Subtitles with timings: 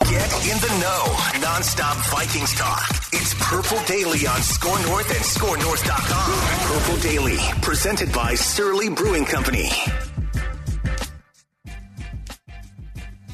[0.00, 1.40] Get in the know.
[1.40, 2.84] Non-stop Vikings talk.
[3.12, 6.78] It's Purple Daily on SKOR North and SKORNorth.com.
[6.78, 9.70] Purple Daily, presented by Surly Brewing Company.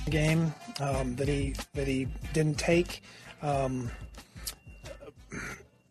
[0.09, 3.03] Game um, that he that he didn't take,
[3.43, 3.91] um,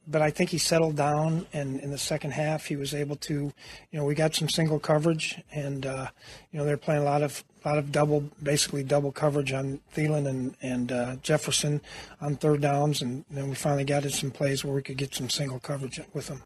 [0.08, 3.34] but I think he settled down, and in the second half he was able to,
[3.34, 3.54] you
[4.00, 6.08] know, we got some single coverage, and uh,
[6.52, 9.80] you know they're playing a lot of a lot of double, basically double coverage on
[9.96, 11.82] Thielen and and uh, Jefferson
[12.20, 15.14] on third downs, and then we finally got in some plays where we could get
[15.14, 16.44] some single coverage with them.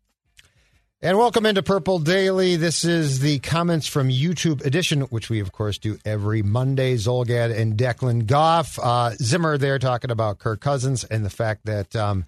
[1.01, 2.55] And welcome into Purple Daily.
[2.55, 6.95] This is the comments from YouTube edition, which we, of course, do every Monday.
[6.95, 8.79] Zulgad and Declan Goff.
[8.81, 12.25] Uh, Zimmer there talking about Kirk Cousins and the fact that um,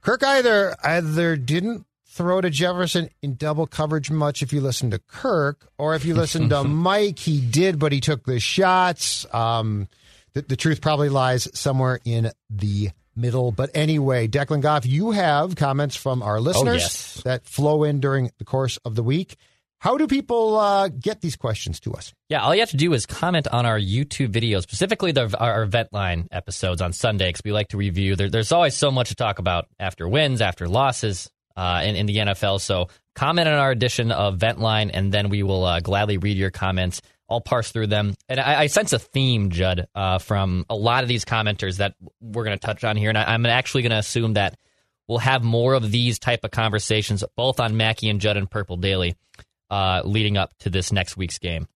[0.00, 4.98] Kirk either either didn't throw to Jefferson in double coverage much if you listen to
[4.98, 9.26] Kirk, or if you listen to Mike, he did, but he took the shots.
[9.32, 9.88] Um,
[10.32, 13.52] the, the truth probably lies somewhere in the middle.
[13.52, 17.22] But anyway, Declan Goff, you have comments from our listeners yes.
[17.24, 19.36] that flow in during the course of the week.
[19.80, 22.12] How do people uh, get these questions to us?
[22.28, 25.62] Yeah, all you have to do is comment on our YouTube videos, specifically the, our
[25.62, 28.16] event line episodes on Sunday, because we like to review.
[28.16, 32.06] There, there's always so much to talk about after wins, after losses uh, in, in
[32.06, 32.60] the NFL.
[32.60, 36.52] So comment on our edition of Ventline, and then we will uh, gladly read your
[36.52, 37.02] comments.
[37.28, 38.14] I'll parse through them.
[38.28, 41.96] And I, I sense a theme, Judd, uh, from a lot of these commenters that
[42.20, 43.08] we're going to touch on here.
[43.08, 44.56] And I, I'm actually going to assume that
[45.08, 48.76] we'll have more of these type of conversations, both on Mackey and Judd and Purple
[48.76, 49.16] Daily,
[49.68, 51.66] uh, leading up to this next week's game.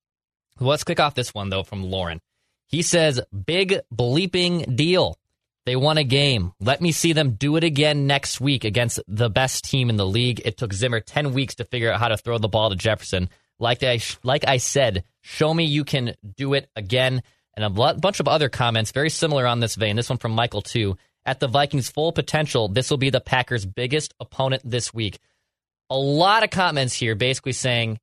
[0.60, 2.20] Let's kick off this one, though, from Lauren.
[2.68, 5.18] He says, big bleeping deal.
[5.64, 6.52] They won a game.
[6.60, 10.06] Let me see them do it again next week against the best team in the
[10.06, 10.42] league.
[10.44, 13.28] It took Zimmer 10 weeks to figure out how to throw the ball to Jefferson.
[13.60, 17.22] Like I, like I said, show me you can do it again.
[17.54, 19.94] And a bunch of other comments very similar on this vein.
[19.94, 20.96] This one from Michael, too.
[21.24, 25.18] At the Vikings' full potential, this will be the Packers' biggest opponent this week.
[25.90, 28.00] A lot of comments here basically saying,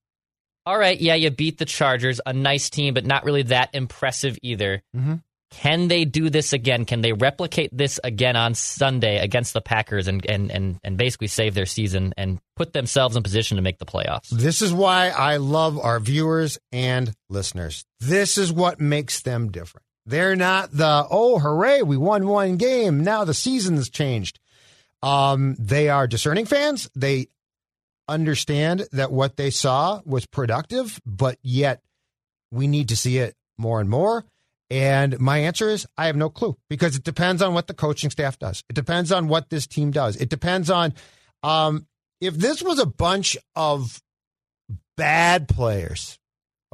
[0.66, 4.38] all right, yeah, you beat the Chargers, a nice team, but not really that impressive
[4.44, 4.84] either.
[4.96, 5.16] Mm-hmm.
[5.52, 6.86] Can they do this again?
[6.86, 11.28] Can they replicate this again on Sunday against the Packers and, and, and, and basically
[11.28, 14.30] save their season and put themselves in position to make the playoffs?
[14.30, 17.84] This is why I love our viewers and listeners.
[18.00, 19.86] This is what makes them different.
[20.06, 23.04] They're not the, oh, hooray, we won one game.
[23.04, 24.40] Now the season's changed.
[25.02, 26.90] Um, they are discerning fans.
[26.96, 27.28] They
[28.08, 31.82] understand that what they saw was productive, but yet
[32.52, 34.26] we need to see it more and more.
[34.70, 38.12] And my answer is I have no clue because it depends on what the coaching
[38.12, 38.64] staff does.
[38.70, 40.16] It depends on what this team does.
[40.16, 40.94] It depends on
[41.42, 41.88] um,
[42.22, 44.02] if this was a bunch of
[44.96, 46.20] bad players,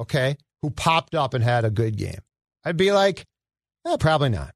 [0.00, 2.20] okay, who popped up and had a good game.
[2.64, 3.24] I'd be like,
[3.86, 4.52] eh, probably not.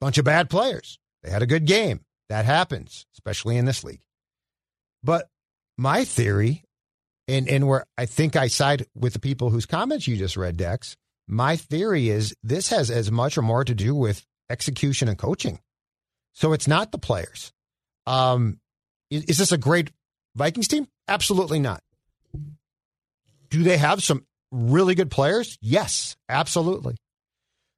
[0.00, 0.98] Bunch of bad players.
[1.22, 2.00] They had a good game.
[2.28, 4.02] That happens, especially in this league.
[5.02, 5.28] But
[5.78, 6.64] my theory,
[7.28, 10.56] and, and where I think I side with the people whose comments you just read,
[10.56, 15.18] Dex, my theory is this has as much or more to do with execution and
[15.18, 15.58] coaching.
[16.34, 17.52] So it's not the players.
[18.06, 18.58] Um,
[19.10, 19.90] is, is this a great
[20.34, 20.88] Vikings team?
[21.08, 21.80] Absolutely not.
[23.50, 25.58] Do they have some really good players?
[25.60, 26.96] Yes, absolutely.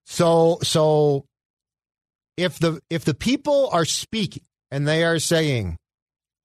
[0.06, 1.26] So so
[2.36, 5.76] if the if the people are speaking and they are saying,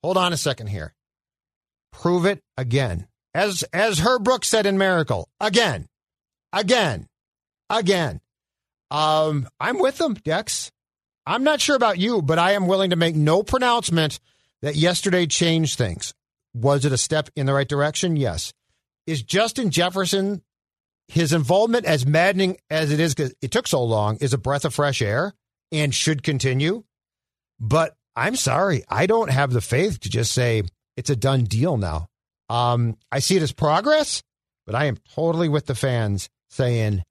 [0.04, 0.94] hold on a second here,
[1.92, 3.08] prove it again.
[3.34, 5.88] As as Herb Brooks said in Miracle, again,
[6.54, 7.08] again,
[7.70, 8.22] again.
[8.90, 10.72] Um, I'm with them, Dex.
[11.26, 14.20] I'm not sure about you, but I am willing to make no pronouncement
[14.62, 16.14] that yesterday changed things.
[16.54, 18.16] Was it a step in the right direction?
[18.16, 18.54] Yes.
[19.08, 20.42] Is Justin Jefferson
[21.08, 24.66] his involvement as maddening as it is because it took so long is a breath
[24.66, 25.34] of fresh air?
[25.72, 26.84] and should continue.
[27.60, 30.64] But I'm sorry, I don't have the faith to just say
[30.98, 32.08] it's a done deal now.
[32.50, 34.22] Um, I see it as progress,
[34.66, 37.04] but I am totally with the fans saying,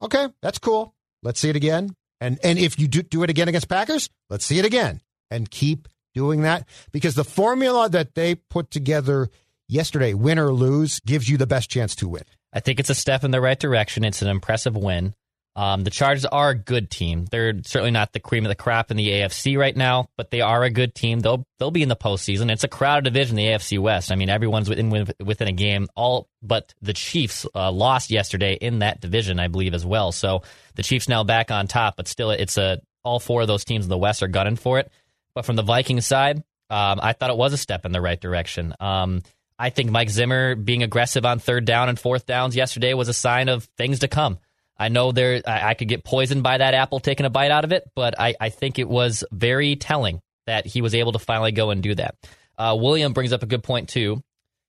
[0.00, 0.94] okay, that's cool.
[1.22, 1.94] Let's see it again.
[2.20, 5.00] And and if you do, do it again against Packers, let's see it again
[5.30, 9.28] and keep doing that because the formula that they put together
[9.68, 12.24] yesterday, win or lose, gives you the best chance to win.
[12.52, 14.04] I think it's a step in the right direction.
[14.04, 15.14] It's an impressive win.
[15.54, 17.26] Um, the Chargers are a good team.
[17.30, 20.40] They're certainly not the cream of the crop in the AFC right now, but they
[20.40, 21.20] are a good team.
[21.20, 22.50] They'll they'll be in the postseason.
[22.50, 24.10] It's a crowded division, the AFC West.
[24.10, 24.90] I mean, everyone's within
[25.20, 25.88] within a game.
[25.94, 30.10] All but the Chiefs uh, lost yesterday in that division, I believe, as well.
[30.10, 30.42] So
[30.74, 33.84] the Chiefs now back on top, but still, it's a all four of those teams
[33.84, 34.90] in the West are gunning for it.
[35.34, 36.38] But from the Vikings side,
[36.70, 38.74] um, I thought it was a step in the right direction.
[38.80, 39.22] Um,
[39.58, 43.14] I think Mike Zimmer being aggressive on third down and fourth downs yesterday was a
[43.14, 44.38] sign of things to come.
[44.82, 47.64] I know there I, I, could get poisoned by that apple taking a bite out
[47.64, 51.20] of it, but I, I, think it was very telling that he was able to
[51.20, 52.16] finally go and do that.
[52.58, 54.22] Uh, William brings up a good point too.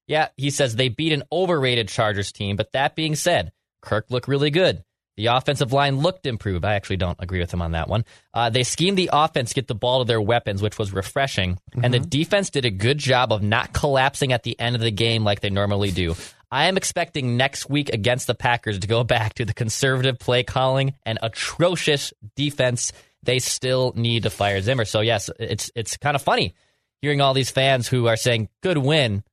[0.07, 3.51] Yeah, he says they beat an overrated Chargers team, but that being said,
[3.81, 4.83] Kirk looked really good.
[5.18, 6.65] The offensive line looked improved.
[6.65, 8.04] I actually don't agree with him on that one.
[8.33, 11.54] Uh, they schemed the offense get the ball to their weapons, which was refreshing.
[11.54, 11.86] Mm-hmm.
[11.86, 12.10] And the mm-hmm.
[12.10, 15.42] defense did a good job of not collapsing at the end of the game like
[15.42, 16.15] they normally do.
[16.53, 20.44] I am expecting next week against the Packers to go back to the conservative play
[20.44, 22.91] calling and atrocious defense.
[23.23, 24.85] They still need to fire Zimmer.
[24.85, 26.53] So yes, it's it's kind of funny
[27.01, 29.23] hearing all these fans who are saying good win,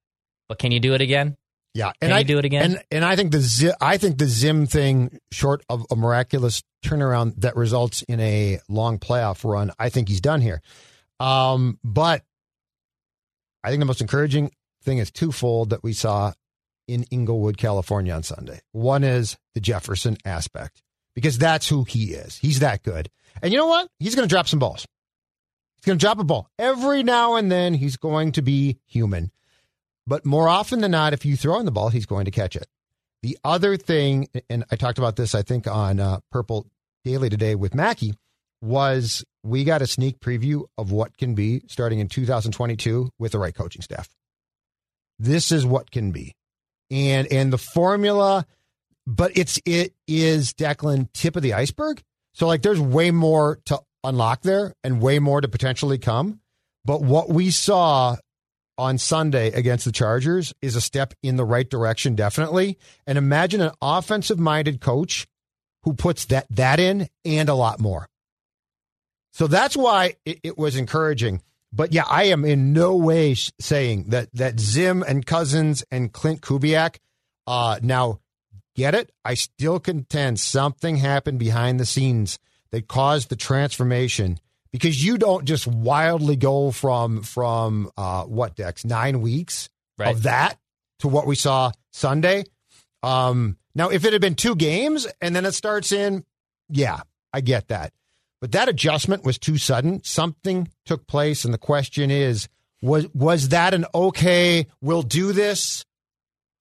[0.48, 1.36] but can you do it again?
[1.74, 2.62] Yeah, and can I do it again.
[2.62, 6.62] And and I think the Zim, I think the Zim thing, short of a miraculous
[6.82, 10.62] turnaround that results in a long playoff run, I think he's done here.
[11.20, 12.24] Um, but
[13.62, 14.52] I think the most encouraging
[14.82, 16.32] thing is twofold that we saw
[16.90, 18.60] in Inglewood, California on Sunday.
[18.72, 20.82] One is the Jefferson aspect
[21.14, 22.36] because that's who he is.
[22.38, 23.10] He's that good.
[23.42, 23.88] And you know what?
[24.00, 24.86] He's going to drop some balls.
[25.76, 26.48] He's going to drop a ball.
[26.58, 29.30] Every now and then he's going to be human.
[30.06, 32.56] But more often than not, if you throw in the ball, he's going to catch
[32.56, 32.66] it.
[33.22, 36.66] The other thing, and I talked about this, I think, on uh, Purple
[37.04, 38.14] Daily today with Mackey,
[38.60, 43.38] was we got a sneak preview of what can be starting in 2022 with the
[43.38, 44.08] right coaching staff.
[45.18, 46.34] This is what can be
[46.90, 48.46] and and the formula,
[49.06, 52.02] but it's it is Declan tip of the iceberg.
[52.32, 56.40] So like there's way more to unlock there and way more to potentially come.
[56.84, 58.16] But what we saw
[58.78, 62.78] on Sunday against the Chargers is a step in the right direction, definitely.
[63.06, 65.26] And imagine an offensive minded coach
[65.82, 68.08] who puts that that in and a lot more.
[69.32, 71.42] So that's why it, it was encouraging.
[71.72, 76.40] But yeah, I am in no way saying that that Zim and Cousins and Klint
[76.40, 76.96] Kubiak
[77.46, 78.20] uh, now
[78.74, 79.10] get it.
[79.24, 82.38] I still contend something happened behind the scenes
[82.72, 84.38] that caused the transformation
[84.72, 89.68] because you don't just wildly go from from uh, what Dex nine weeks
[89.98, 90.14] right.
[90.14, 90.58] of that
[91.00, 92.44] to what we saw Sunday.
[93.02, 96.24] Um, now, if it had been two games and then it starts in,
[96.68, 97.00] yeah,
[97.32, 97.92] I get that.
[98.40, 100.02] But that adjustment was too sudden.
[100.02, 102.48] Something took place, and the question is,
[102.82, 105.84] was was that an okay, we'll do this?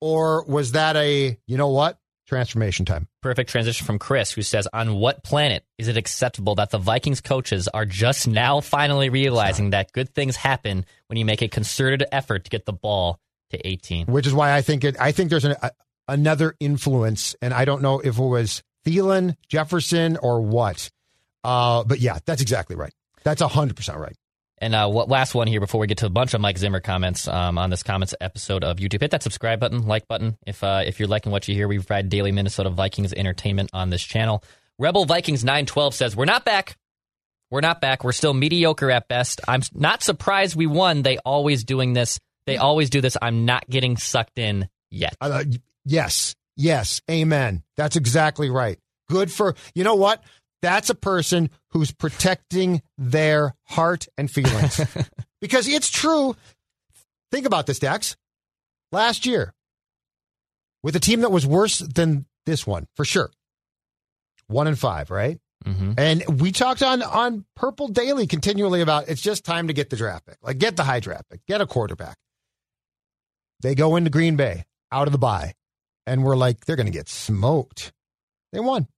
[0.00, 1.98] Or was that a, you know what?
[2.26, 3.08] Transformation time.
[3.22, 7.20] Perfect transition from Chris, who says, On what planet is it acceptable that the Vikings
[7.20, 12.04] coaches are just now finally realizing that good things happen when you make a concerted
[12.12, 13.18] effort to get the ball
[13.50, 14.06] to 18?
[14.06, 15.72] Which is why I think it, I think there's an, a,
[16.06, 20.90] another influence, and I don't know if it was Thielen, Jefferson, or what
[21.44, 22.92] uh, but yeah, that's exactly right.
[23.22, 24.16] That's 100% right.
[24.58, 26.80] And uh, what, last one here before we get to a bunch of Mike Zimmer
[26.80, 29.00] comments um, on this comments episode of YouTube.
[29.00, 30.36] Hit that subscribe button, like button.
[30.46, 33.88] If uh, if you're liking what you hear, we provide daily Minnesota Vikings entertainment on
[33.88, 34.44] this channel.
[34.78, 36.76] Rebel Vikings 912 says, We're not back.
[37.50, 38.04] We're not back.
[38.04, 39.40] We're still mediocre at best.
[39.48, 41.02] I'm not surprised we won.
[41.02, 42.20] They always doing this.
[42.46, 43.16] They always do this.
[43.20, 45.16] I'm not getting sucked in yet.
[45.20, 45.44] Uh,
[45.84, 46.34] yes.
[46.56, 47.00] Yes.
[47.10, 47.62] Amen.
[47.76, 48.78] That's exactly right.
[49.08, 50.22] Good for, you know what?
[50.62, 54.80] That's a person who's protecting their heart and feelings.
[55.40, 56.36] because it's true.
[57.30, 58.16] Think about this, Dax.
[58.92, 59.54] Last year,
[60.82, 63.30] with a team that was worse than this one, for sure.
[64.48, 65.38] One and five, right?
[65.64, 65.92] Mm-hmm.
[65.98, 69.96] And we talked on on Purple Daily continually about it's just time to get the
[69.96, 72.16] draft pick, like get the high draft pick, get a quarterback.
[73.60, 75.54] They go into Green Bay out of the bye,
[76.06, 77.92] and we're like, they're going to get smoked.
[78.52, 78.88] They won.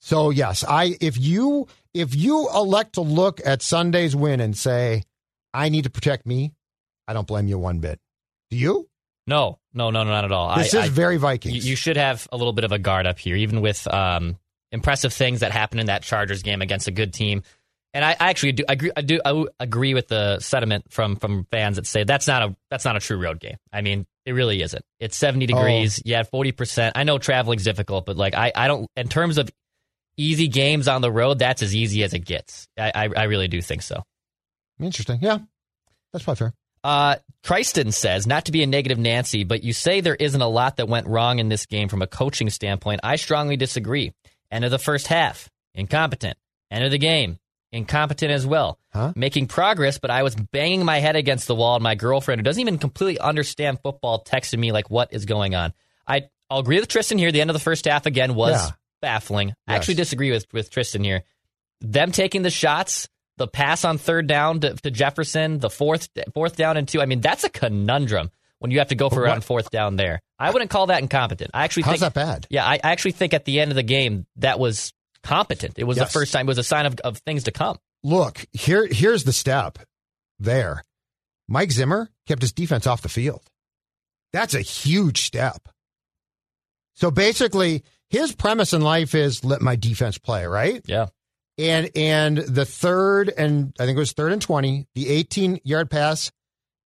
[0.00, 5.02] So yes, I if you if you elect to look at Sunday's win and say,
[5.54, 6.52] I need to protect me,
[7.08, 7.98] I don't blame you one bit.
[8.50, 8.88] Do you?
[9.26, 10.56] No, no, no, no, not at all.
[10.56, 11.66] This I, is I, very Vikings.
[11.66, 14.38] You, should have a little bit of a guard up here, even with um,
[14.70, 17.42] impressive things that happened in that Chargers game against a good team.
[17.92, 18.90] And I, I actually do I agree.
[18.94, 22.56] I do I agree with the sentiment from from fans that say that's not a
[22.70, 23.56] that's not a true road game.
[23.72, 24.84] I mean, it really isn't.
[25.00, 26.02] It's seventy degrees.
[26.04, 26.98] Yeah, forty percent.
[26.98, 29.48] I know traveling's difficult, but like I, I don't in terms of
[30.16, 32.68] easy games on the road, that's as easy as it gets.
[32.78, 34.02] I I, I really do think so.
[34.80, 35.18] Interesting.
[35.22, 35.38] Yeah,
[36.12, 36.54] that's probably fair.
[36.84, 40.46] Uh, Tristan says, not to be a negative Nancy, but you say there isn't a
[40.46, 43.00] lot that went wrong in this game from a coaching standpoint.
[43.02, 44.12] I strongly disagree.
[44.52, 46.36] End of the first half, incompetent.
[46.70, 47.38] End of the game,
[47.72, 48.78] incompetent as well.
[48.92, 49.12] Huh?
[49.16, 52.44] Making progress, but I was banging my head against the wall, and my girlfriend, who
[52.44, 55.72] doesn't even completely understand football, texted me like, "What is going on?"
[56.06, 57.32] I I'll agree with Tristan here.
[57.32, 58.70] The end of the first half again was Yeah.
[59.00, 59.52] Baffling.
[59.66, 61.22] I actually disagree with with Tristan here.
[61.80, 66.56] Them taking the shots, the pass on third down to, to Jefferson, the fourth fourth
[66.56, 67.00] down and two.
[67.00, 70.20] I mean, that's a conundrum when you have to go for on fourth down there.
[70.38, 71.50] I wouldn't call that incompetent.
[71.54, 72.46] I actually How's think that bad?
[72.50, 75.78] yeah, I I actually think at the end of the game that was competent.
[75.78, 76.08] It was Yes.
[76.08, 76.46] the first time.
[76.46, 77.78] It was a sign of, of things to come.
[78.04, 79.78] Look, here here's the step.
[80.38, 80.84] There,
[81.48, 83.42] Mike Zimmer kept his defense off the field.
[84.32, 85.68] That's a huge step.
[86.94, 90.82] So basically, his premise in life is let my defense play, right?
[90.86, 91.06] Yeah.
[91.58, 95.90] And and the third and I think it was third and twenty, the eighteen yard
[95.90, 96.30] pass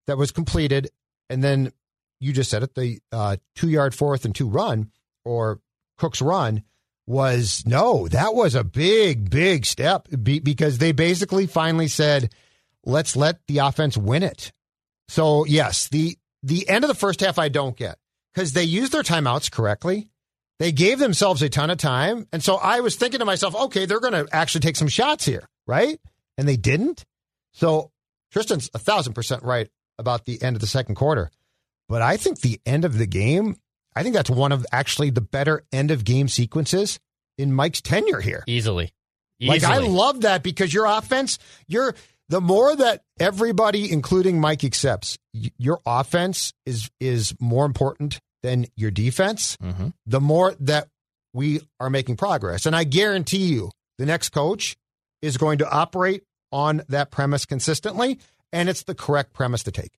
[0.07, 0.91] that was completed,
[1.29, 1.73] and then
[2.21, 4.91] you just said it, the uh, two yard fourth and two run
[5.25, 5.61] or
[5.99, 6.63] Cook's run
[7.07, 12.33] was no, that was a big big step because they basically finally said,
[12.85, 14.53] let's let the offense win it.
[15.09, 17.99] So yes, the the end of the first half I don't get
[18.33, 20.10] because they used their timeouts correctly.
[20.61, 22.29] They gave themselves a ton of time.
[22.35, 25.25] And so I was thinking to myself, okay, they're going to actually take some shots
[25.25, 25.99] here, right?
[26.37, 27.07] And they didn't.
[27.53, 27.91] So
[28.31, 31.31] Tristan's a thousand percent right about the end of the second quarter.
[31.89, 33.57] But I think the end of the game,
[33.97, 37.01] I think that's one of actually the better end of game sequences
[37.39, 38.45] in Mike's tenure here.
[38.47, 38.93] Easily.
[39.41, 41.39] Like I love that because your offense,
[41.69, 41.95] your
[42.29, 48.91] the more that everybody, including Mike, accepts, your offense is is more important than your
[48.91, 49.57] defense.
[49.63, 49.93] Mhm.
[50.07, 50.89] The more that
[51.33, 54.77] we are making progress, and I guarantee you, the next coach
[55.23, 58.19] is going to operate on that premise consistently,
[58.53, 59.93] and it's the correct premise to take.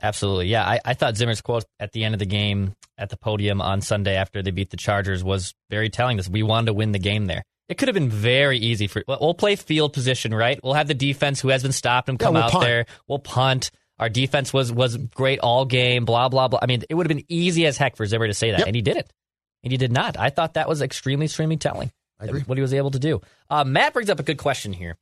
[0.00, 0.46] Absolutely.
[0.46, 0.64] Yeah.
[0.64, 3.80] I, I thought Zimmer's quote at the end of the game at the podium on
[3.80, 6.28] Sunday after they beat the Chargers was very telling this.
[6.28, 7.42] We wanted to win the game there.
[7.68, 10.58] It could have been very easy for well, play field position, right?
[10.62, 12.64] We'll have the defense who has been stopped and Yeah, come we'll out punt.
[12.64, 12.86] there.
[13.08, 13.70] We'll punt.
[13.98, 16.60] Our defense was was great all game, blah, blah, blah.
[16.62, 18.66] I mean, it would have been easy as heck for Zimmer to say that, Yep.
[18.68, 19.12] and he didn't.
[19.64, 20.16] And he did not.
[20.18, 21.90] I thought that was extremely, extremely telling.
[22.46, 23.20] What he was able to do.
[23.48, 24.96] Uh, Matt brings up a good question here.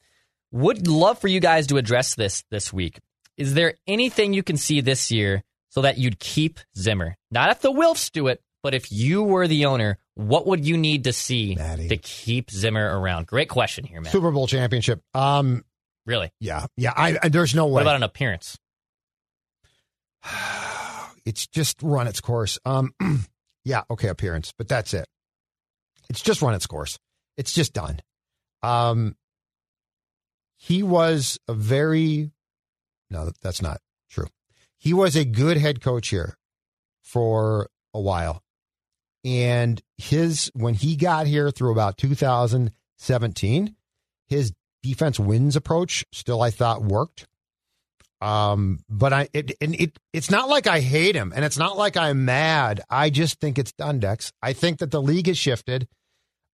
[0.53, 3.01] Would love for you guys to address this this week.
[3.37, 7.17] Is there anything you can see this year so that you'd keep Zimmer?
[7.31, 10.77] Not if the Wilfs do it, but if you were the owner, what would you
[10.77, 11.89] need to see Matty.
[11.89, 13.27] to keep Zimmer around?
[13.27, 14.11] Great question here, man.
[14.13, 15.03] Super Bowl championship.
[15.15, 15.65] Um,
[16.07, 16.31] Really?
[16.41, 16.93] yeah, yeah.
[16.97, 17.73] I, I there's no way.
[17.73, 18.57] What about an appearance?
[21.27, 22.59] It's just run its course.
[22.65, 22.95] Um,
[23.65, 25.07] yeah, okay, appearance, but that's it.
[26.09, 26.99] It's just run its course.
[27.37, 28.01] It's just done.
[28.63, 29.17] Um,
[30.57, 32.31] he was a very
[33.11, 33.81] no, that's not
[34.11, 34.27] true.
[34.79, 36.37] He was a good head coach here
[37.03, 38.43] for a while,
[39.25, 43.77] and his when he got here through about 2017,
[44.29, 44.53] his
[44.83, 47.27] defense wins approach still I thought worked.
[48.21, 51.77] Um, but I it, and it it's not like I hate him, and it's not
[51.77, 52.81] like I'm mad.
[52.89, 54.33] I just think it's done, Dex.
[54.43, 55.87] I think that the league has shifted.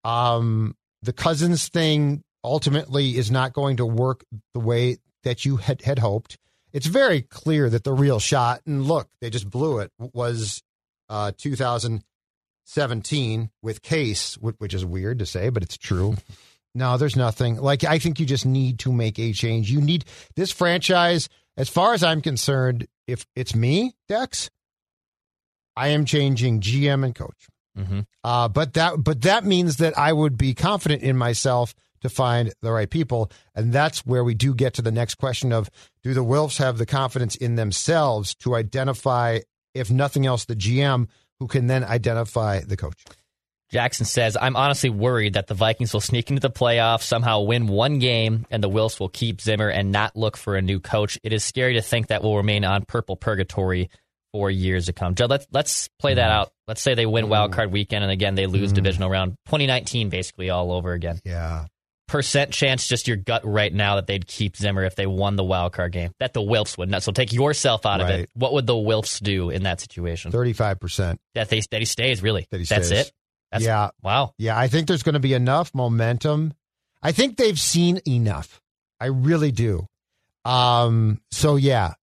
[0.03, 5.83] Um, the Cousins thing ultimately is not going to work the way that you had
[5.83, 6.37] had hoped.
[6.73, 9.91] It's very clear that the real shot, and look, they just blew it.
[9.99, 10.63] Was
[11.09, 16.15] uh 2017 with Case, which is weird to say, but it's true.
[16.73, 17.57] No, there's nothing.
[17.57, 19.69] Like I think you just need to make a change.
[19.69, 21.27] You need this franchise,
[21.57, 24.49] as far as I'm concerned, if it's me, Dex,
[25.75, 27.47] I am changing GM and coach.
[27.77, 28.01] Mm-hmm.
[28.23, 32.51] Uh, but that but that means that I would be confident in myself to find
[32.61, 35.69] the right people, and that's where we do get to the next question of
[36.03, 39.39] do the Wilfs have the confidence in themselves to identify,
[39.73, 41.07] if nothing else, the GM
[41.39, 43.03] who can then identify the coach.
[43.71, 47.67] Jackson says, I'm honestly worried that the Vikings will sneak into the playoffs, somehow win
[47.67, 51.17] one game, and the Wilfs will keep Zimmer and not look for a new coach.
[51.23, 53.89] It is scary to think that we'll remain on purple purgatory
[54.33, 55.15] for years to come.
[55.15, 56.39] Joe, let's, let's play that mm-hmm.
[56.41, 56.51] out.
[56.67, 58.75] Let's say they win wild card weekend, and again, they lose mm-hmm.
[58.75, 59.31] divisional round.
[59.45, 61.19] 2019, basically, all over again.
[61.23, 61.65] Yeah.
[62.07, 65.45] Percent chance, just your gut right now, that they'd keep Zimmer if they won the
[65.45, 66.11] wild card game.
[66.19, 67.03] That the Wilfs would not.
[67.03, 68.29] So take yourself out of it.
[68.33, 70.33] What would the Wilfs do in that situation?
[70.33, 71.17] 35%.
[71.35, 72.47] That, they, that he stays, really.
[72.51, 73.07] That he That's stays.
[73.07, 73.13] it?
[73.51, 73.89] That's, yeah.
[74.01, 74.33] Wow.
[74.37, 74.57] Yeah.
[74.57, 76.53] I think there's going to be enough momentum.
[77.01, 78.61] I think they've seen enough.
[78.99, 79.87] I really do.
[80.45, 81.93] Um, so yeah.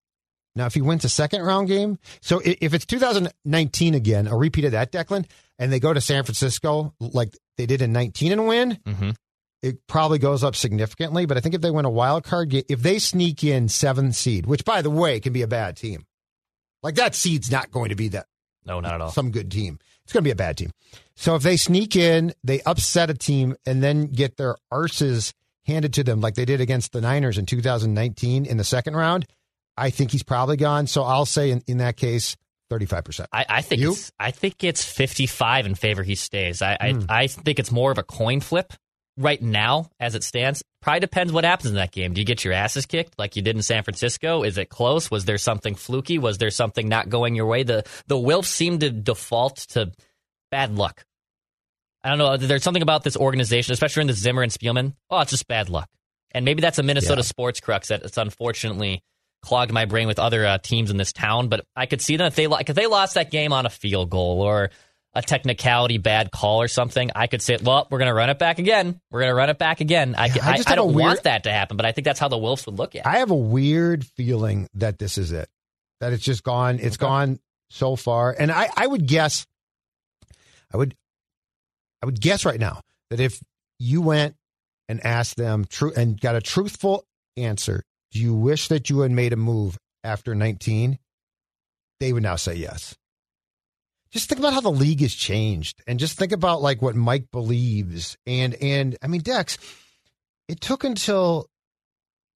[0.55, 4.65] Now, if he wins a second round game, so if it's 2019 again, a repeat
[4.65, 5.25] of that, Declan,
[5.59, 9.15] and they go to San Francisco like they did in 19 and win, Mhm.
[9.63, 11.27] it probably goes up significantly.
[11.27, 14.17] But I think if they win a wild card game, if they sneak in seventh
[14.17, 16.05] seed, which by the way can be a bad team,
[16.83, 18.27] like that seed's not going to be that
[18.65, 19.11] No, not at all.
[19.13, 19.79] some good team.
[20.09, 20.71] It's going to be a bad team.
[21.17, 25.35] So if they sneak in, they upset a team, and then get their arses
[25.67, 29.27] handed to them like they did against the Niners in 2019 in the second round,
[29.77, 30.87] I think he's probably gone.
[30.87, 32.37] So I'll say in, in that case,
[32.71, 33.27] 35%.
[33.35, 33.91] I, I think You?
[33.93, 36.63] it's I think it's fifty five in favor he stays.
[36.63, 37.01] I, Hmm.
[37.11, 38.73] I I think it's more of a coin flip
[39.19, 40.63] right now as it stands.
[40.81, 42.15] Probably depends what happens in that game.
[42.15, 44.45] Do you get your asses kicked like you did in San Francisco?
[44.45, 45.11] Is it close?
[45.11, 46.19] Was there something fluky?
[46.19, 47.65] Was there something not going your way?
[47.65, 49.91] The the Wilfs seem to default to
[50.51, 51.03] bad luck.
[52.05, 52.37] I don't know.
[52.37, 54.95] There's something about this organization, especially in the Zimmer and Spielman.
[55.11, 55.89] Oh, it's just bad luck.
[56.33, 57.27] And maybe that's a Minnesota Yeah.
[57.27, 59.03] sports crux that it's unfortunately
[59.43, 61.49] clogged my brain with other uh, teams in this town.
[61.49, 63.71] But I could see them if they like if they lost that game on a
[63.71, 64.71] field goal or
[65.15, 67.11] a technicality bad call or something.
[67.17, 69.01] I could say, well, we're going to run it back again.
[69.11, 70.15] We're going to run it back again.
[70.17, 72.21] I, Yeah, I I, I, don't weird- want that to happen, but I think that's
[72.21, 73.07] how the Wilfs would look at it.
[73.07, 75.49] I have a weird feeling that this is it,
[76.01, 76.79] that it's just gone.
[76.81, 78.35] It's gone so far.
[78.39, 79.47] And I, I would guess,
[80.73, 80.95] I would,
[82.03, 83.41] I would guess right now that if
[83.79, 84.37] you went
[84.89, 87.05] and asked them true and got a truthful
[87.37, 90.99] answer, do you wish that you had made a move after 19?
[92.01, 92.95] They would now say yes.
[94.11, 97.31] Just think about how the league has changed and just think about like what Mike
[97.31, 98.17] believes.
[98.27, 99.59] And, and I mean, Dex,
[100.49, 101.49] it took until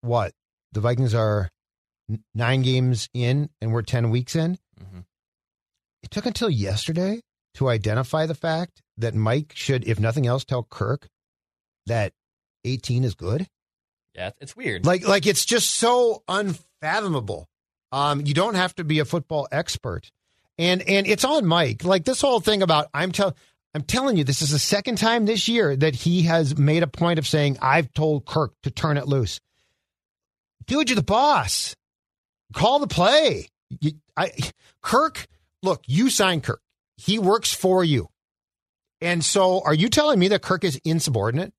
[0.02, 0.32] what?
[0.72, 1.48] The Vikings are
[2.34, 4.58] nine games in and we're 10 weeks in.
[4.80, 5.04] Mhm.
[6.02, 7.20] It took until yesterday
[7.54, 11.08] to identify the fact that Mike should, if nothing else, tell Kirk
[11.86, 12.12] that
[12.64, 13.46] 18 is good.
[14.14, 14.84] yeah, it's weird.
[14.84, 17.46] Like, like it's just so unfathomable.
[17.92, 20.10] Um, you don't have to be a football expert,
[20.58, 21.84] and and it's on Mike.
[21.84, 23.36] Like this whole thing about I'm tell
[23.74, 26.86] I'm telling you, this is the second time this year that he has made a
[26.86, 29.40] point of saying I've told Kirk to turn it loose.
[30.66, 31.74] Dude, you're the boss.
[32.52, 33.48] Call the play.
[33.80, 34.32] You, I,
[34.82, 35.26] Kirk,
[35.62, 36.60] look, you signed Kirk.
[36.98, 38.08] He works for you,
[39.00, 41.52] and so are you telling me that Kirk is insubordinate?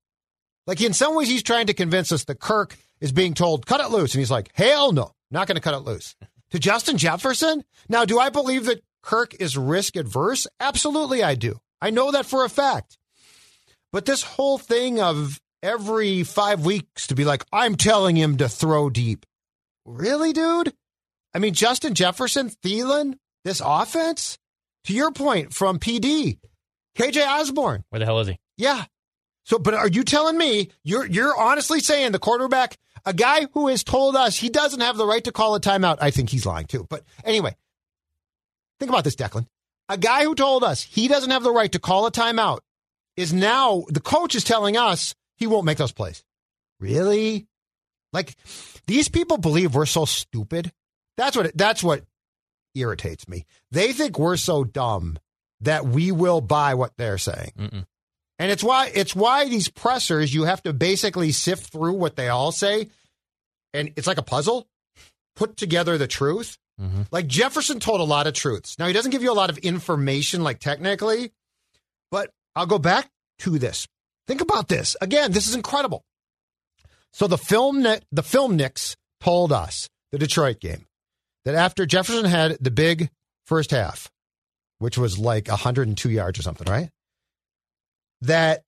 [0.68, 3.82] Like in some ways, he's trying to convince us that Kirk is being told, cut
[3.82, 4.14] it loose.
[4.14, 6.16] And he's like, hell no, not going to cut it loose.
[6.54, 7.64] To Justin Jefferson?
[7.90, 10.46] Now, do I believe that Kirk is risk adverse?
[10.60, 11.60] Absolutely, I do.
[11.82, 13.00] I know that for a fact.
[13.92, 18.48] But this whole thing of every five weeks to be like, I'm telling him to
[18.48, 19.26] throw deep.
[19.84, 20.72] Really, dude?
[21.34, 24.38] I mean, Justin Jefferson, Thielen, this offense?
[24.86, 26.38] To your point from PD,
[26.96, 27.84] KJ Osborne.
[27.90, 28.38] Where the hell is he?
[28.58, 28.86] Yeah.
[29.44, 33.68] So, but are you telling me you're you're honestly saying the quarterback, a guy who
[33.68, 35.98] has told us he doesn't have the right to call a timeout?
[36.02, 36.86] I think he's lying too.
[36.90, 37.56] But anyway,
[38.80, 39.48] think about this, Declan.
[39.90, 42.60] A guy who told us he doesn't have the right to call a timeout
[43.18, 46.24] is now the coach is telling us he won't make those plays.
[46.80, 47.48] Really?
[48.12, 48.36] Like
[48.88, 50.72] these people believe we're so stupid.
[51.18, 52.04] That's what that's what
[52.76, 53.46] irritates me.
[53.72, 55.18] They think we're so dumb
[55.62, 57.52] that we will buy what they're saying.
[57.58, 57.86] Mm-mm.
[58.44, 62.28] And it's why it's why these pressers you have to basically sift through what they
[62.28, 62.90] all say,
[63.74, 64.68] and it's like a puzzle.
[65.38, 66.58] Put together the truth.
[66.78, 67.08] Mhm.
[67.10, 68.78] Like Jefferson told a lot of truths.
[68.78, 71.32] Now he doesn't give you a lot of information, like technically,
[72.12, 73.88] but I'll go back to this.
[74.28, 75.32] Think about this again.
[75.32, 76.04] This is incredible.
[77.14, 80.86] So the film the film Nicks told us the Detroit game
[81.46, 83.10] that after Jefferson had the big
[83.46, 84.12] first half,
[84.80, 86.90] which was like 102 yards or something, right?
[88.24, 88.64] That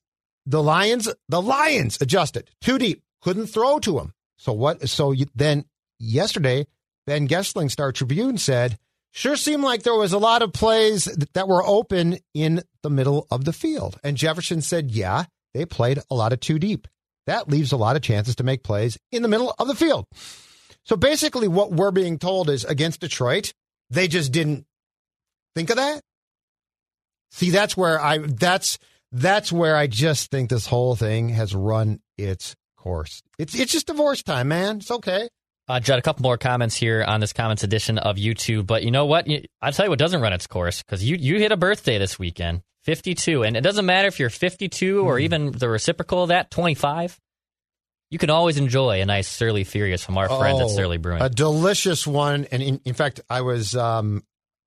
[0.45, 4.13] the Lions, the Lions adjusted too deep, couldn't throw to him.
[4.37, 4.87] So what?
[4.89, 5.65] So you, then
[5.99, 6.67] yesterday,
[7.07, 8.77] Ben Goessling, Star Tribune said,
[9.11, 12.89] sure seemed like there was a lot of plays that, that were open in the
[12.89, 13.97] middle of the field.
[14.03, 16.87] And Jefferson said, yeah, they played a lot of too deep.
[17.27, 20.05] That leaves a lot of chances to make plays in the middle of the field.
[20.83, 23.53] So basically, what we're being told is against Detroit,
[23.89, 24.65] they just didn't
[25.55, 26.01] think of that.
[27.31, 28.77] See, that's where I that's
[29.15, 33.21] that's where I just think this whole thing has run its course.
[33.39, 34.78] It's it's just divorce time, man.
[34.78, 35.28] It's okay.
[35.67, 38.67] Uh, Judd, a couple more comments here on this comments edition of YouTube.
[38.67, 39.28] But you know what?
[39.62, 42.19] I'll tell you what doesn't run its course because you, you hit a birthday this
[42.19, 43.43] weekend, 52.
[43.43, 47.17] And it doesn't matter if you're 52 or even the reciprocal of that, 25.
[48.12, 51.23] You can always enjoy a nice Surly Furious from our friends at Oh, Surly Brewing.
[51.23, 52.45] A delicious one.
[52.51, 54.23] And in, in fact, I was um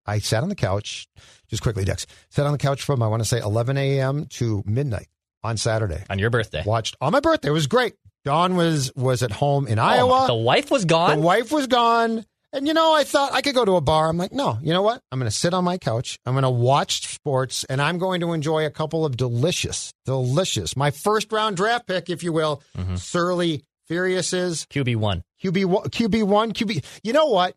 [0.08, 1.06] I sat on the couch,
[1.48, 4.26] just quickly, Dex, sat on the couch from I want to say 11 a.m.
[4.30, 5.06] to midnight
[5.44, 6.02] on Saturday.
[6.10, 6.62] on your birthday.
[6.66, 7.48] Watched on my birthday.
[7.48, 7.94] It was great.
[8.24, 10.24] Dawn was was at home in Oh, Iowa.
[10.26, 11.18] the wife was gone.
[11.20, 12.24] The wife was gone.
[12.52, 14.08] And you know, I thought I could go to a bar.
[14.08, 15.02] I'm like, no, you know what?
[15.12, 16.18] I'm going to sit on my couch.
[16.24, 20.74] I'm going to watch sports and I'm going to enjoy a couple of delicious, delicious,
[20.74, 22.96] my first round draft pick, if you will, Mm-hmm.
[22.96, 25.22] Surly Furiouses, QB one.
[25.44, 25.84] QB, one.
[25.90, 26.84] QB1, QB.
[27.04, 27.54] You know what?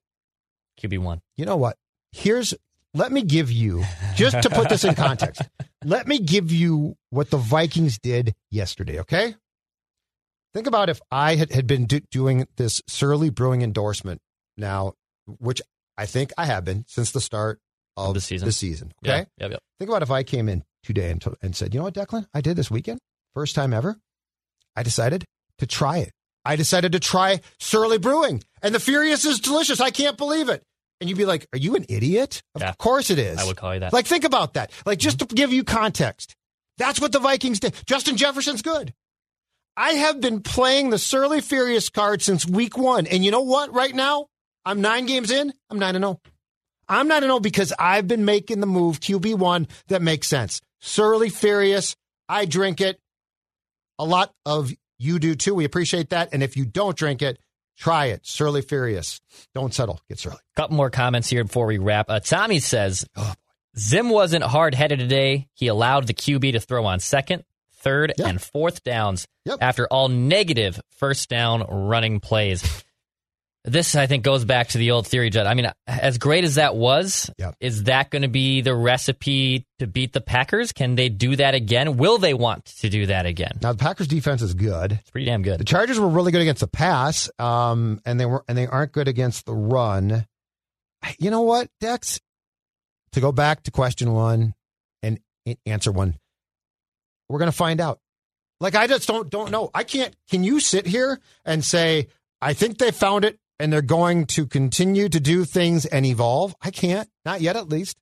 [0.82, 1.22] QB one.
[1.38, 1.78] You know what?
[2.12, 2.54] Here's,
[2.94, 3.84] let me give you,
[4.16, 5.42] just to put this in context,
[5.86, 9.36] let me give you what the Vikings did yesterday, okay?
[10.54, 14.20] Think about if I had, had been do, doing this Surly Brewing endorsement
[14.58, 14.94] now,
[15.26, 15.62] which
[15.98, 17.60] I think I have been since the start
[17.96, 18.46] of the season.
[18.46, 19.28] The season, okay?
[19.38, 19.46] Yeah.
[19.46, 19.52] Yep.
[19.52, 19.60] Yep.
[19.80, 22.26] Think about if I came in today and, to, and said, you know what, Declan,
[22.34, 23.00] I did this weekend,
[23.34, 23.98] first time ever.
[24.76, 25.26] I decided
[25.60, 26.12] to try it.
[26.44, 29.80] I decided to try Surly Brewing, and the Furious is delicious.
[29.80, 30.64] I can't believe it.
[31.02, 32.74] And you'd be like, "Are you an idiot?" Of Yeah.
[32.78, 33.40] course it is.
[33.40, 33.92] I would call you that.
[33.92, 34.72] Like, think about that.
[34.86, 35.28] Like, just mm-hmm.
[35.28, 36.36] to give you context,
[36.78, 37.76] that's what the Vikings did.
[37.88, 38.94] Justin Jefferson's good.
[39.76, 43.74] I have been playing the Surly Furious card since week one, and you know what?
[43.74, 44.28] Right now,
[44.64, 45.54] I'm nine games in.
[45.70, 46.22] I'm nine and zero.
[46.88, 50.62] I'm nine and zero because I've been making the move QB one that makes sense.
[50.82, 51.96] Surly Furious.
[52.30, 53.00] I drink it.
[53.98, 55.56] A lot of you do too.
[55.56, 56.30] We appreciate that.
[56.32, 57.40] And if you don't drink it,
[57.82, 58.22] try it.
[58.24, 59.20] Surly Furious.
[59.56, 60.00] Don't settle.
[60.08, 60.38] Get surly.
[60.56, 62.06] Couple more comments here before we wrap.
[62.10, 63.34] Uh, Tommy says Oh,
[63.78, 65.48] Zim wasn't hard headed today.
[65.54, 67.44] He allowed the QB to throw on second,
[67.76, 68.28] third, Yep.
[68.28, 69.58] and fourth downs Yep.
[69.62, 72.84] after all negative first down running plays.
[73.64, 75.46] This, I think, goes back to the old theory, Judd.
[75.46, 77.56] I mean, as great as that was, Yep.
[77.60, 80.72] is that going to be the recipe to beat the Packers?
[80.72, 81.98] Can they do that again?
[81.98, 83.60] Will they want to do that again?
[83.62, 84.94] Now the Packers defense is good.
[84.94, 85.60] It's pretty damn good.
[85.60, 85.64] The.
[85.64, 89.08] Chargers were really good against the pass, um, and they were and they aren't good
[89.08, 90.26] against the run.
[91.20, 92.20] You know what, Dex?
[93.12, 94.56] To go back to question one
[95.04, 95.20] and
[95.68, 96.18] answer one,
[97.30, 98.00] we're going to find out.
[98.60, 99.70] Like I just don't don't know.
[99.74, 100.16] I can't.
[100.32, 102.08] Can you sit here and say
[102.42, 106.56] I think they found it and they're going to continue to do things and evolve?
[106.62, 107.08] I can't.
[107.24, 107.98] Not yet, at least.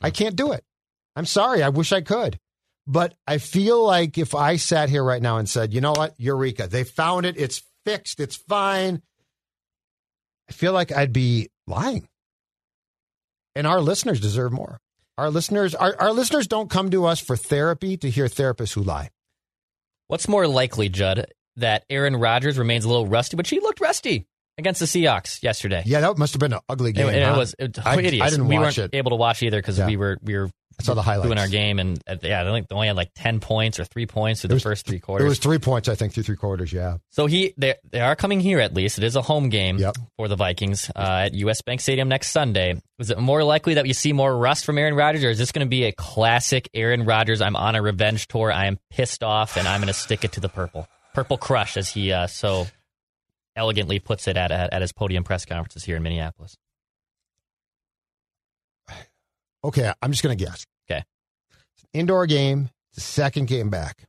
[0.00, 0.64] I can't do it.
[1.14, 1.62] I'm sorry.
[1.62, 2.38] I wish I could.
[2.86, 6.14] But I feel like if I sat here right now and said, you know what,
[6.18, 9.02] Eureka, they found it, it's fixed, it's fine,
[10.48, 12.08] I feel like I'd be lying.
[13.56, 14.78] And our listeners deserve more.
[15.18, 18.82] Our listeners, our, our listeners don't come to us for therapy to hear therapists who
[18.82, 19.10] lie.
[20.06, 24.26] What's more likely, Judd, that Aaron Rodgers remains a little rusty, but she looked rusty
[24.58, 25.82] against the Seahawks yesterday.
[25.86, 27.08] Yeah, that must have been an ugly game.
[27.08, 27.34] it huh?
[27.36, 28.22] was it, I- hideous.
[28.26, 28.96] I didn't we watch weren't it.
[28.96, 29.86] able to watch either because Yeah.
[29.86, 31.28] we were we were I saw the highlights.
[31.28, 33.84] doing our game, and uh, yeah, I think they only had like ten points or
[33.86, 35.24] three points through It the first three quarters.
[35.24, 36.70] It was three points, I think, through three quarters.
[36.70, 36.98] Yeah.
[37.08, 38.98] so he they they are coming here at least.
[38.98, 39.96] It is a home game Yep.
[40.18, 41.62] for the Vikings uh, at U.S.
[41.62, 42.78] Bank Stadium next Sunday.
[42.98, 45.50] Is it more likely that we see more rust from Aaron Rodgers, or is this
[45.50, 47.40] going to be a classic Aaron Rodgers?
[47.40, 48.52] I'm on a revenge tour.
[48.52, 51.78] I am pissed off, and I'm going to stick it to the purple, purple crush,
[51.78, 52.66] as he uh, so
[53.56, 56.56] elegantly puts it at, at at his podium press conferences here in Minneapolis.
[59.64, 60.64] Okay, I'm just going to guess.
[60.88, 61.02] Okay.
[61.74, 64.06] It's an indoor game, it's the second game back.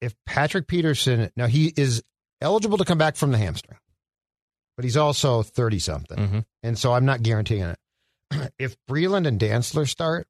[0.00, 2.02] If Patrick Peterson, now he is
[2.40, 3.78] eligible to come back from the hamstring,
[4.76, 6.18] but he's also 30 something.
[6.18, 6.44] Mhm.
[6.62, 7.78] And so I'm not guaranteeing it.
[8.58, 10.26] if Breeland and Dantzler start,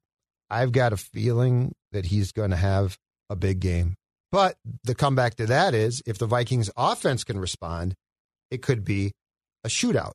[0.49, 2.97] I've got a feeling that he's going to have
[3.29, 3.95] a big game.
[4.31, 7.95] But the comeback to that is if the Vikings offense can respond,
[8.51, 9.13] it could be
[9.63, 10.11] a shootout.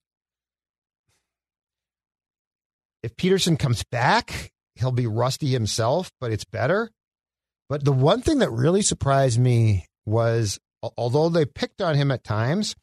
[3.03, 6.91] If Peterson comes back, he'll be rusty himself, but it's better.
[7.69, 10.59] But the one thing that really surprised me was
[10.97, 12.75] although they picked on him at times,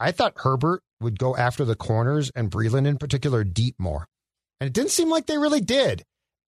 [0.00, 4.06] I thought Herbert would go after the corners and Breeland in particular deep more.
[4.60, 6.02] And it didn't seem like they really did.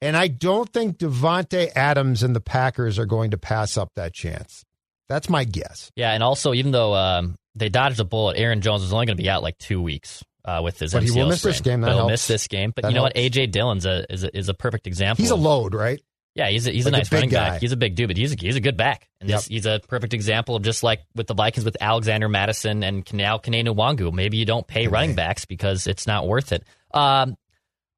[0.05, 4.13] And I don't think Davante Adams and the Packers are going to pass up that
[4.13, 4.65] chance.
[5.09, 5.91] That's my guess.
[5.97, 9.17] Yeah, and also even though um, they dodged a bullet, Aaron Jones is only going
[9.17, 11.61] to be out like two weeks uh, with his But he MCL will miss this
[11.61, 11.81] game.
[11.81, 12.11] That But he'll helps.
[12.13, 12.73] miss this game.
[12.75, 13.15] But That you know what?
[13.15, 15.23] AJ Dillon's a is a, is a perfect example.
[15.23, 16.01] He's a load, right?
[16.35, 17.51] Yeah, he's a, he's Like a a nice big running guy.
[17.51, 17.61] back.
[17.61, 19.09] He's a big dude, but he's a, he's a good back.
[19.21, 19.55] And this, Yep.
[19.55, 23.39] he's a perfect example of just like with the Vikings with Alexander Mattison and now
[23.39, 24.13] Kene Nwangwu.
[24.13, 26.65] Maybe you don't pay running backs because it's not worth it.
[26.93, 27.37] Um,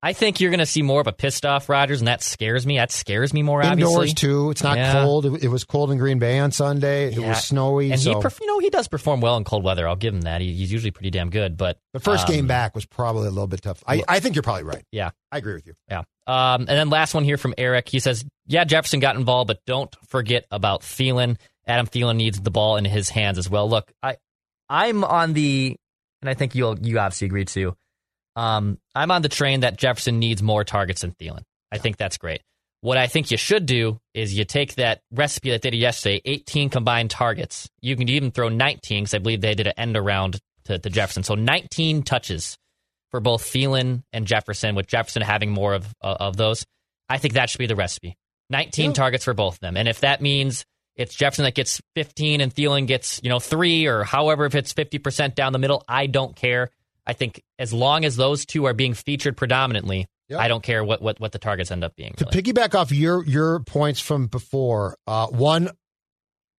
[0.07, 2.65] I think you're going to see more of a pissed off Rodgers, and that scares
[2.65, 2.77] me.
[2.79, 3.61] That scares me more.
[3.61, 4.15] Indoors obviously.
[4.15, 4.51] too.
[4.51, 4.93] It's not Yeah.
[5.03, 5.27] cold.
[5.27, 7.09] It, it was cold in Green Bay on Sunday.
[7.09, 7.31] It Yeah.
[7.31, 7.91] was snowy.
[7.91, 9.89] and so he, perf- you know, he does perform well in cold weather.
[9.89, 10.41] I'll give him that.
[10.41, 11.57] He, he's usually pretty damn good.
[11.57, 13.83] But the first um, game back was probably a little bit tough.
[13.85, 14.85] I, I think you're probably right.
[14.93, 15.75] yeah, I agree with you.
[15.91, 16.03] Yeah.
[16.29, 17.89] Um, and then last one here from Eric.
[17.89, 21.37] He says, "Yeah, Jefferson got involved, but don't forget about Thielen.
[21.67, 23.69] Adam Thielen needs the ball in his hands as well.
[23.69, 24.19] Look, I,
[24.69, 25.77] I'm on the,
[26.23, 27.77] and I think you'll you obviously agree too.
[28.37, 31.43] Um, I'm on the train that Jefferson needs more targets than Thielen.
[31.73, 32.43] I think that's great.
[32.83, 36.21] What I think you should do is you take that recipe that they did yesterday,
[36.25, 37.69] 18 combined targets.
[37.81, 40.91] You can even throw 19 because I believe they did an end around to, to
[40.91, 41.23] Jefferson.
[41.23, 42.57] So 19 touches
[43.11, 46.65] for both Thielen and Jefferson, with Jefferson having more of uh, of those.
[47.09, 48.17] I think that should be the recipe.
[48.51, 48.93] 19 Yeah.
[48.93, 49.77] targets for both of them.
[49.77, 50.65] And if that means
[50.97, 54.73] it's Jefferson that gets 15 and Thielen gets, you know, 3 or however if it's
[54.73, 56.71] 50% down the middle, I don't care.
[57.07, 60.41] I think as long as those two are being featured predominantly, Yep.
[60.41, 62.13] I don't care what, what what the targets end up being.
[62.15, 62.43] To really.
[62.43, 65.71] piggyback off your your points from before, uh, one,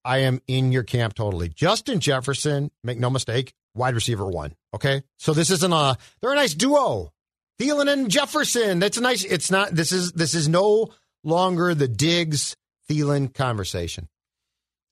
[0.05, 1.49] I am in your camp totally.
[1.49, 4.53] Justin Jefferson, make no mistake, wide receiver one.
[4.73, 7.11] Okay, so this isn't a they're a nice duo.
[7.59, 8.79] Thielen and Jefferson.
[8.79, 9.25] That's a nice.
[9.25, 9.71] It's not.
[9.71, 10.93] This is this is no
[11.25, 12.55] longer the Diggs
[12.89, 14.07] Thielen conversation.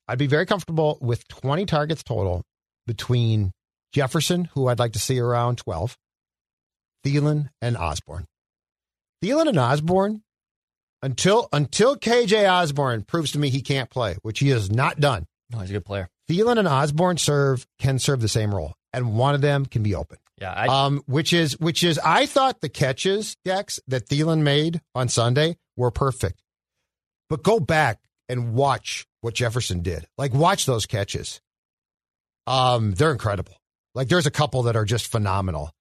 [0.07, 2.43] I'd be very comfortable with 20 targets total
[2.85, 3.51] between
[3.95, 5.97] Jefferson, who I'd like to see around 12,
[7.05, 8.25] Thielen and Osborne.
[9.23, 10.21] Thielen and Osborne,
[11.01, 15.25] until until KJ Osborne proves to me he can't play, which he has not done.
[15.49, 16.09] No, he's a good player.
[16.29, 19.95] Thielen and Osborne serve can serve the same role, and one of them can be
[19.95, 20.17] open.
[20.41, 24.81] Yeah, I, Um, which is which is I thought the catches Dex that Thielen made
[24.93, 26.41] on Sunday were perfect,
[27.29, 30.05] but go back and watch what Jefferson did.
[30.17, 31.39] Like watch those catches.
[32.45, 33.53] Um, they're incredible.
[33.95, 35.71] Like there's a couple that are just phenomenal.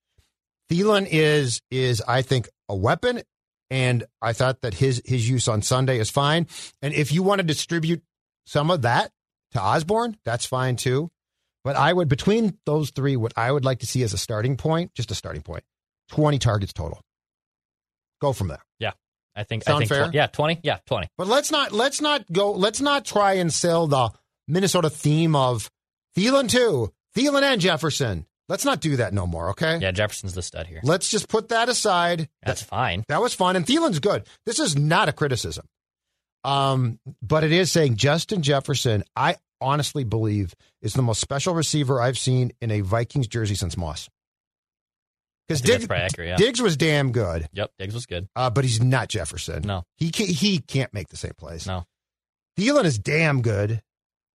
[0.71, 3.23] Thielen is is I think a weapon,
[3.71, 6.47] and I thought that his his use on Sunday is fine.
[6.81, 8.03] And if you want to distribute
[8.47, 9.11] some of that
[9.53, 11.11] to Osborne, that's fine too.
[11.65, 14.57] But I would between those three, what I would like to see as a starting
[14.57, 15.65] point, just a starting point,
[16.09, 17.01] twenty targets total.
[18.21, 18.63] Go from there.
[18.79, 18.93] Yeah.
[19.37, 20.05] I think I think fair?
[20.05, 20.61] 20 yeah, 20.
[20.63, 21.09] Yeah, 20.
[21.19, 24.11] But let's not let's not go let's not try and sell the
[24.47, 25.71] Minnesota theme of
[26.17, 28.27] Thielen too, Thielen and Jefferson.
[28.49, 29.79] Let's not do that no more, okay?
[29.79, 30.81] Yeah, Jefferson's the stud here.
[30.83, 32.29] Let's just put that aside.
[32.43, 33.05] That's fine.
[33.09, 34.27] That was fun, and Thielen's good.
[34.45, 35.65] This is not a criticism,
[36.45, 39.03] um, but it is saying Justin Jefferson.
[39.17, 43.77] I honestly believe is the most special receiver I've seen in a Vikings jersey since
[43.79, 44.11] Moss.
[45.49, 46.37] Because Diggs, accurate, yeah.
[46.37, 48.29] Diggs was damn good, Yep, Diggs was good.
[48.35, 49.63] uh, but he's not Jefferson.
[49.63, 49.85] No.
[49.97, 51.67] he can't, he can't make the same plays.
[51.67, 51.85] No.
[52.59, 53.83] Thielen is damn good,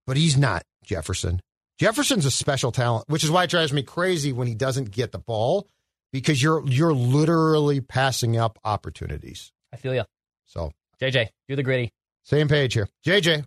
[0.06, 1.42] but he's not Jefferson.
[1.80, 5.12] Jefferson's a special talent, which is why it drives me crazy when he doesn't get
[5.12, 5.68] the ball
[6.12, 9.52] because you're you're literally passing up opportunities.
[9.74, 10.04] I feel you.
[10.46, 11.94] So JJ, do the gritty.
[12.24, 12.90] same page here.
[13.06, 13.46] JJ,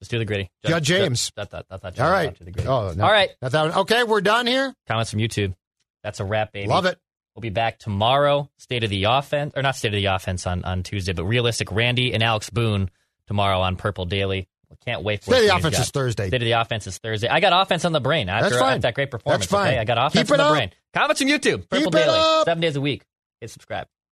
[0.00, 0.50] Let's do the gritty.
[0.64, 1.30] Judge James.
[1.36, 2.36] That, that, that, that, all right.
[2.36, 2.68] Do the gritty.
[2.68, 3.28] Oh, no, All right.
[3.42, 3.72] Not that one.
[3.80, 4.74] Okay, we're done here.
[4.88, 5.54] Comments from YouTube.
[6.02, 6.68] That's a wrap, baby.
[6.68, 6.98] Love it.
[7.34, 8.48] We'll be back tomorrow.
[8.56, 11.70] State of the offense, or not state of the offense on, on Tuesday, but realistic
[11.70, 12.90] Randy and Alex Boone
[13.26, 14.48] tomorrow on Purple Daily.
[14.86, 16.28] Can't wait for State of the offense is Thursday.
[16.28, 17.28] State of the offense is Thursday.
[17.28, 18.80] I got offense on the brain after, That's fine.
[18.80, 19.42] that great performance.
[19.46, 19.68] That's fine.
[19.74, 19.78] Okay?
[19.78, 20.52] I got offense Keep on the up.
[20.52, 20.70] brain.
[20.94, 21.68] Comments from YouTube.
[21.68, 22.18] Purple Keep it Daily.
[22.18, 22.44] up.
[22.46, 23.02] Seven days a week.
[23.40, 23.86] Hit subscribe.